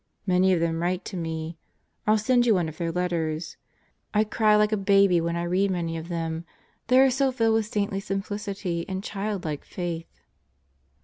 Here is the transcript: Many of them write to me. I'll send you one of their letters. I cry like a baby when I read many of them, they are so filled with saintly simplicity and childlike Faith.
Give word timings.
Many 0.25 0.51
of 0.51 0.59
them 0.59 0.81
write 0.81 1.05
to 1.05 1.15
me. 1.15 1.59
I'll 2.07 2.17
send 2.17 2.47
you 2.47 2.55
one 2.55 2.67
of 2.67 2.77
their 2.79 2.91
letters. 2.91 3.55
I 4.15 4.23
cry 4.23 4.55
like 4.55 4.71
a 4.71 4.75
baby 4.75 5.21
when 5.21 5.35
I 5.35 5.43
read 5.43 5.69
many 5.69 5.95
of 5.95 6.07
them, 6.07 6.43
they 6.87 6.99
are 6.99 7.11
so 7.11 7.31
filled 7.31 7.53
with 7.53 7.67
saintly 7.67 7.99
simplicity 7.99 8.83
and 8.89 9.03
childlike 9.03 9.63
Faith. 9.63 10.07